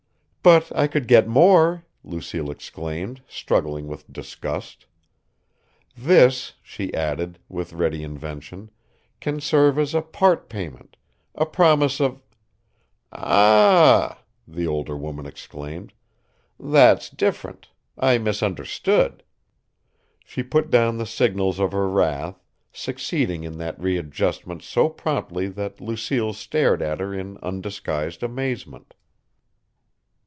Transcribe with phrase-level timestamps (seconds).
[0.43, 4.87] "But I could get more!" Lucille exclaimed, struggling with disgust.
[5.95, 8.71] "This," she added, with ready invention,
[9.19, 10.97] "can serve as a part payment,
[11.35, 12.23] a promise of"
[13.13, 14.17] "Ah h!"
[14.47, 15.93] the older woman exclaimed.
[16.59, 17.69] "That's different.
[17.95, 19.21] I misunderstood."
[20.25, 22.41] She put down the signals of her wrath,
[22.73, 28.95] succeeding in that readjustment so promptly that Lucille stared at her in undisguised amazement.